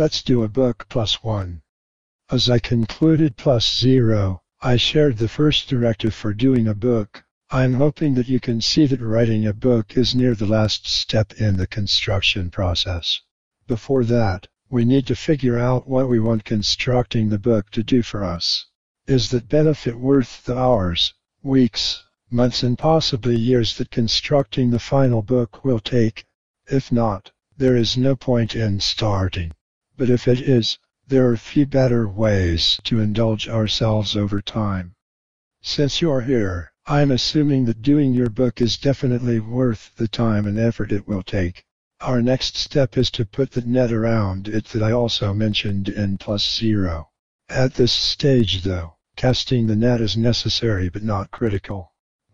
[0.00, 1.60] Let's do a book plus one.
[2.30, 7.22] As I concluded plus zero, I shared the first directive for doing a book.
[7.50, 11.34] I'm hoping that you can see that writing a book is near the last step
[11.34, 13.20] in the construction process.
[13.66, 18.00] Before that, we need to figure out what we want constructing the book to do
[18.00, 18.64] for us.
[19.06, 21.12] Is that benefit worth the hours,
[21.42, 26.24] weeks, months and possibly years that constructing the final book will take?
[26.68, 29.52] If not, there is no point in starting.
[30.00, 30.78] But if it is,
[31.08, 34.94] there are few better ways to indulge ourselves over time.
[35.60, 40.58] Since you're here, I'm assuming that doing your book is definitely worth the time and
[40.58, 41.66] effort it will take.
[42.00, 46.16] Our next step is to put the net around it that I also mentioned in
[46.16, 47.10] plus zero.
[47.50, 51.89] At this stage though, casting the net is necessary but not critical.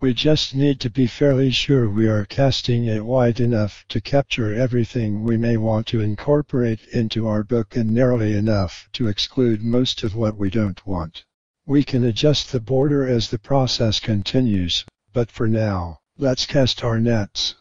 [0.06, 4.54] We just need to be fairly sure we are casting it wide enough to capture
[4.54, 10.04] everything we may want to incorporate into our book and narrowly enough to exclude most
[10.04, 11.24] of what we don't want.
[11.66, 17.00] We can adjust the border as the process continues, but for now, let's cast our
[17.00, 17.56] nets.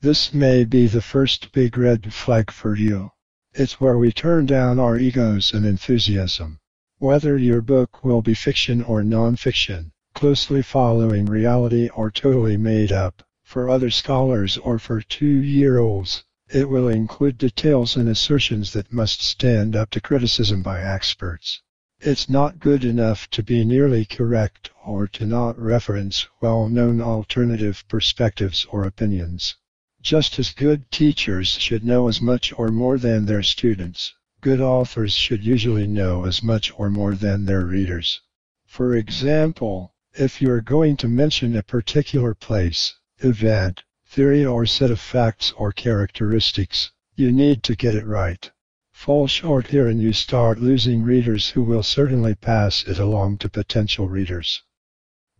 [0.00, 3.10] This may be the first big red flag for you.
[3.52, 6.58] It's where we turn down our egos and enthusiasm.
[6.96, 13.22] Whether your book will be fiction or nonfiction, closely following reality or totally made up.
[13.42, 19.76] For other scholars or for two-year-olds, it will include details and assertions that must stand
[19.76, 21.60] up to criticism by experts.
[22.00, 28.66] It's not good enough to be nearly correct or to not reference well-known alternative perspectives
[28.70, 29.56] or opinions.
[30.00, 35.12] Just as good teachers should know as much or more than their students, good authors
[35.12, 38.22] should usually know as much or more than their readers.
[38.64, 44.90] For example, if you are going to mention a particular place, event, theory or set
[44.90, 48.50] of facts or characteristics, you need to get it right.
[48.92, 53.50] Fall short here and you start losing readers who will certainly pass it along to
[53.50, 54.62] potential readers.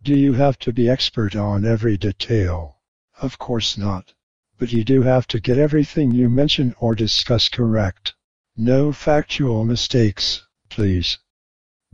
[0.03, 2.77] Do you have to be expert on every detail?
[3.19, 4.13] Of course not.
[4.59, 8.13] But you do have to get everything you mention or discuss correct.
[8.55, 11.17] No factual mistakes, please.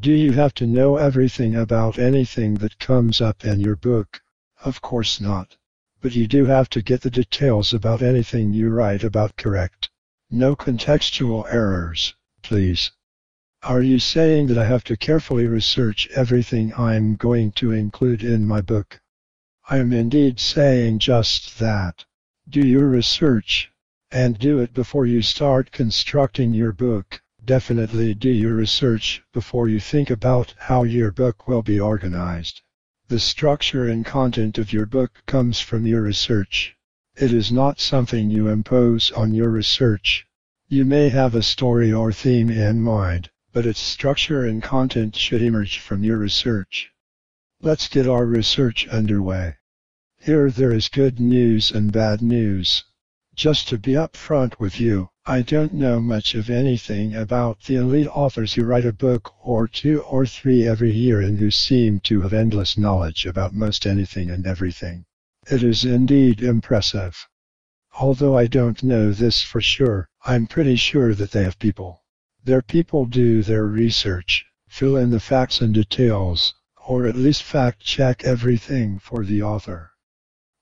[0.04, 4.22] Do you have to know everything about anything that comes up in your book?
[4.62, 5.56] Of course not.
[6.02, 9.90] But you do have to get the details about anything you write about correct.
[10.30, 12.92] No contextual errors, please.
[13.62, 18.46] Are you saying that I have to carefully research everything I'm going to include in
[18.46, 19.00] my book?
[19.70, 22.04] I am indeed saying just that.
[22.50, 23.72] Do your research,
[24.12, 27.23] and do it before you start constructing your book.
[27.46, 32.62] Definitely do your research before you think about how your book will be organized.
[33.10, 36.78] The structure and content of your book comes from your research.
[37.18, 40.26] It is not something you impose on your research.
[40.70, 45.42] You may have a story or theme in mind, but its structure and content should
[45.42, 46.92] emerge from your research.
[47.62, 49.58] Let's get our research underway.
[50.18, 52.86] Here there is good news and bad news.
[53.36, 58.08] Just to be upfront with you, I don't know much of anything about the elite
[58.08, 62.22] authors who write a book or two or three every year and who seem to
[62.22, 65.06] have endless knowledge about most anything and everything.
[65.50, 67.26] It is indeed impressive.
[68.00, 72.04] Although I don't know this for sure, I'm pretty sure that they have people.
[72.44, 76.54] Their people do their research, fill in the facts and details,
[76.86, 79.92] or at least fact check everything for the author.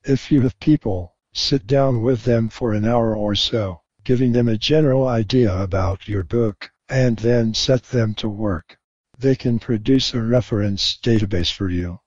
[0.04, 4.48] If you have people, Sit down with them for an hour or so, giving them
[4.48, 8.78] a general idea about your book, and then set them to work.
[9.18, 12.00] They can produce a reference database for you.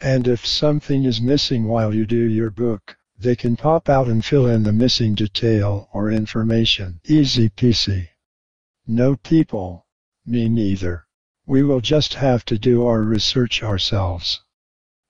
[0.00, 4.24] And if something is missing while you do your book, they can pop out and
[4.24, 7.00] fill in the missing detail or information.
[7.04, 8.08] Easy peasy.
[8.86, 9.86] No people.
[10.26, 11.06] Me neither.
[11.46, 14.42] We will just have to do our research ourselves.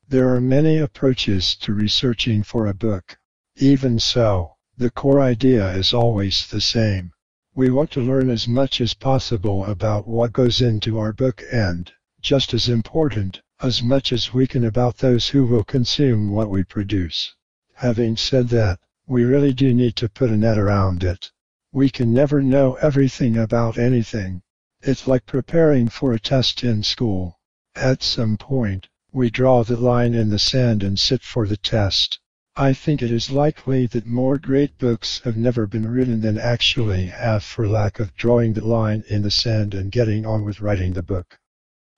[0.08, 3.18] There are many approaches to researching for a book.
[3.56, 7.12] Even so, the core idea is always the same.
[7.54, 11.92] We want to learn as much as possible about what goes into our book and,
[12.22, 16.64] just as important, as much as we can about those who will consume what we
[16.64, 17.34] produce.
[17.74, 21.30] Having said that, we really do need to put a net around it.
[21.72, 24.42] We can never know everything about anything.
[24.80, 27.38] It's like preparing for a test in school.
[27.76, 32.18] At some point, we draw the line in the sand and sit for the test.
[32.56, 37.06] I think it is likely that more great books have never been written than actually
[37.06, 40.92] have for lack of drawing the line in the sand and getting on with writing
[40.92, 41.38] the book.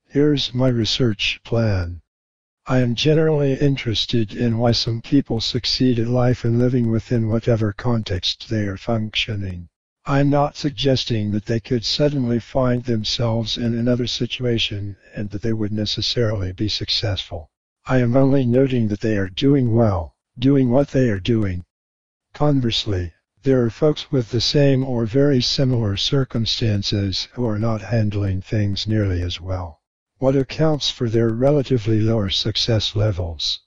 [0.06, 2.02] Here's my research plan.
[2.66, 7.72] I am generally interested in why some people succeed at life and living within whatever
[7.72, 9.68] context they are functioning.
[10.06, 15.52] I'm not suggesting that they could suddenly find themselves in another situation and that they
[15.52, 17.50] would necessarily be successful.
[17.86, 21.64] I am only noting that they are doing well, doing what they are doing.
[22.32, 23.12] Conversely,
[23.44, 28.86] there are folks with the same or very similar circumstances who are not handling things
[28.86, 29.80] nearly as well.
[30.18, 33.60] What accounts for their relatively lower success levels?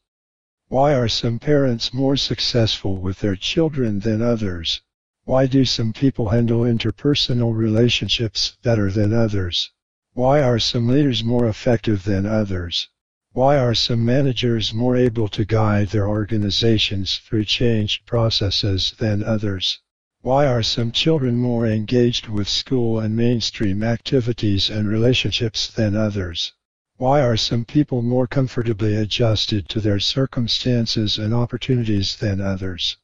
[0.68, 4.82] Why are some parents more successful with their children than others?
[5.24, 9.72] Why do some people handle interpersonal relationships better than others?
[10.14, 12.90] Why are some leaders more effective than others?
[13.38, 19.78] Why are some managers more able to guide their organizations through change processes than others?
[20.22, 26.54] Why are some children more engaged with school and mainstream activities and relationships than others?
[26.96, 32.98] Why are some people more comfortably adjusted to their circumstances and opportunities than others?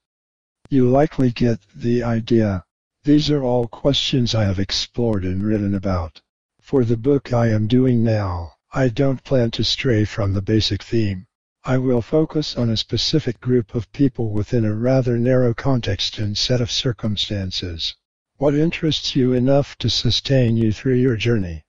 [0.67, 2.63] You likely get the idea.
[3.03, 6.21] These are all questions I have explored and written about.
[6.59, 10.81] For the book I am doing now, I don't plan to stray from the basic
[10.81, 11.27] theme.
[11.63, 16.35] I will focus on a specific group of people within a rather narrow context and
[16.35, 17.95] set of circumstances.
[18.37, 21.65] What interests you enough to sustain you through your journey?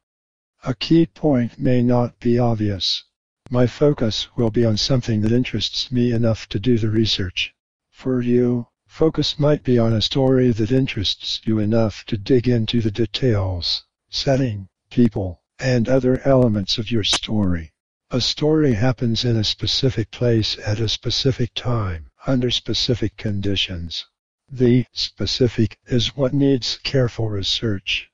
[0.62, 3.04] A key point may not be obvious.
[3.50, 7.54] My focus will be on something that interests me enough to do the research.
[7.90, 12.80] For you, focus might be on a story that interests you enough to dig into
[12.80, 17.72] the details, setting, people, and other elements of your story.
[18.10, 24.06] A story happens in a specific place at a specific time, under specific conditions.
[24.50, 28.10] The specific is what needs careful research.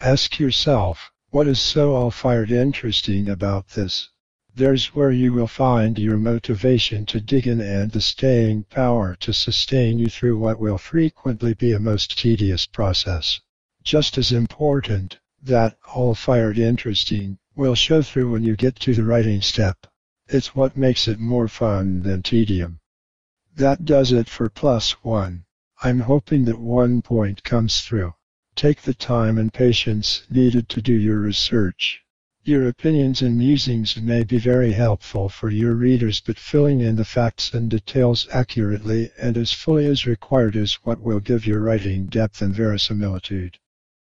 [0.00, 4.08] Ask yourself, what is so all-fired interesting about this?
[4.54, 9.32] There's where you will find your motivation to dig in and the staying power to
[9.32, 13.40] sustain you through what will frequently be a most tedious process.
[13.84, 19.04] Just as important, that all fired interesting will show through when you get to the
[19.04, 19.86] writing step.
[20.26, 22.80] It's what makes it more fun than tedium.
[23.56, 25.44] That does it for plus one.
[25.82, 28.14] I'm hoping that one point comes through.
[28.56, 32.02] Take the time and patience needed to do your research.
[32.42, 37.04] Your opinions and musings may be very helpful for your readers, but filling in the
[37.04, 42.06] facts and details accurately and as fully as required is what will give your writing
[42.06, 43.58] depth and verisimilitude.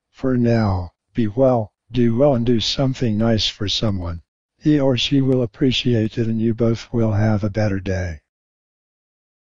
[0.09, 4.21] For now, be well, do well and do something nice for someone.
[4.57, 8.21] He or she will appreciate it and you both will have a better day.